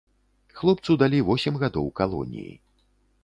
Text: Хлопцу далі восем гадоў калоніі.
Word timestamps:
Хлопцу 0.59 0.95
далі 1.01 1.19
восем 1.27 1.61
гадоў 1.65 1.87
калоніі. 2.01 2.53